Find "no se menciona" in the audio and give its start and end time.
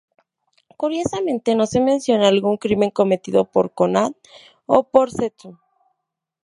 1.53-2.27